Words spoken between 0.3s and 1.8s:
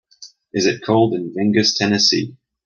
is it cold in Vigus